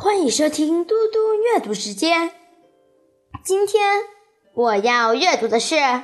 [0.00, 2.30] 欢迎收听嘟嘟阅读时间。
[3.42, 4.04] 今天
[4.54, 5.74] 我要阅读的是《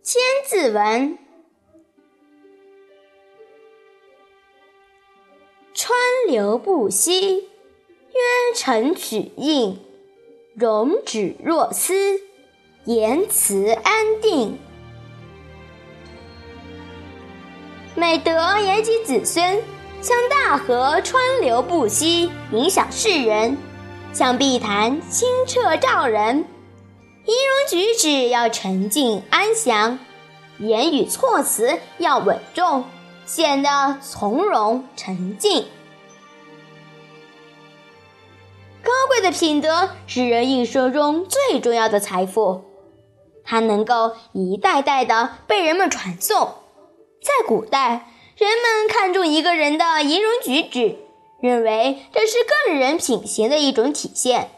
[0.00, 1.10] 千字文》。
[5.74, 5.98] 川
[6.28, 9.76] 流不息，曰承取应，
[10.54, 12.20] 容止若思，
[12.84, 14.56] 言辞安定。
[17.96, 19.60] 美德延及子孙，
[20.02, 23.56] 像大河川流不息，影响世人；
[24.12, 26.44] 像碧潭清澈照人。
[27.24, 30.00] 仪容举止要沉静安详，
[30.58, 32.84] 言语措辞要稳重。
[33.24, 35.64] 显得从容沉静。
[38.82, 42.64] 高贵的品德是人一生中最重要的财富，
[43.44, 46.52] 它能够一代代的被人们传颂。
[47.22, 48.11] 在古代，
[48.42, 50.98] 人们看重一个人的仪容举止，
[51.40, 54.50] 认为这是个人品行的一种体现。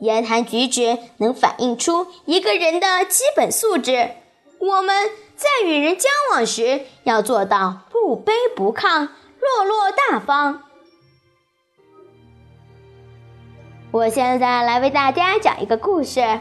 [0.00, 4.10] 言谈举止能反映出一个人的基本素质。
[4.58, 7.82] 我们在与人交往时，要做到。
[7.92, 9.06] 不卑不亢，
[9.38, 10.64] 落落大方。
[13.92, 16.40] 我现在来为大家讲一个故事：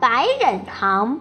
[0.00, 1.20] 白忍堂。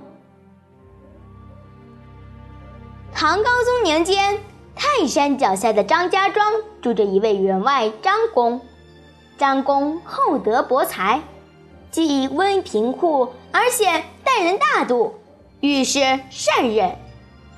[3.13, 4.39] 唐高宗年间，
[4.79, 8.61] 泰山脚下的张家庄住着一位员外张公。
[9.37, 11.21] 张公厚德博才，
[11.91, 15.19] 既温贫酷，而且待人大度，
[15.59, 15.99] 遇事
[16.29, 16.97] 善忍。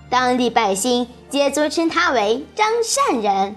[0.09, 3.55] 当地百姓皆尊称他为张善人。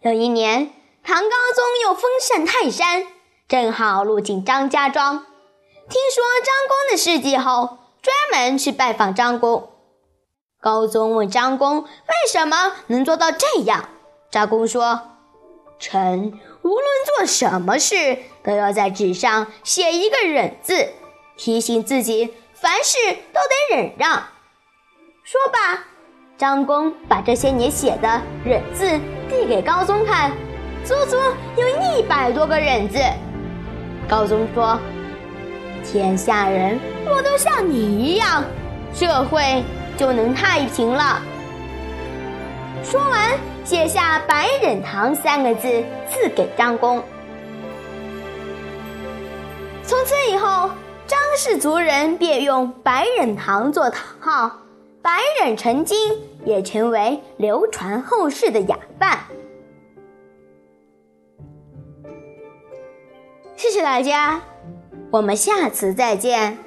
[0.00, 0.72] 有一年，
[1.04, 3.06] 唐高宗又封禅泰山，
[3.46, 9.70] 正好路经张家庄，听说张公的事迹后，专门去拜访张公。
[10.60, 11.88] 高宗问张公为
[12.32, 13.88] 什么能做到这样，
[14.30, 15.00] 张公说
[15.78, 16.84] ：“臣无论
[17.16, 20.88] 做什么事，都要在纸上写一个忍字，
[21.36, 22.98] 提醒自己。”凡事
[23.32, 23.38] 都
[23.70, 24.20] 得忍让。
[25.22, 25.84] 说罢，
[26.36, 28.98] 张公把这些年写的“忍”字
[29.30, 30.32] 递给高宗看，
[30.84, 31.16] 足足
[31.56, 32.98] 有一百多个“忍”字。
[34.08, 34.76] 高宗说
[35.86, 38.42] ：“天下人若都像你一样，
[38.92, 39.62] 社会
[39.98, 41.20] 就能太平了。”
[42.82, 47.02] 说完，写下“白忍堂”三个字赐给张公。
[49.82, 50.70] 从此以后。
[51.08, 54.58] 张氏族人便用“白忍堂”做堂号
[55.00, 55.96] ，“白忍成精”
[56.44, 59.18] 也成为流传后世的雅范。
[63.56, 64.42] 谢谢大家，
[65.10, 66.58] 我们下次再见。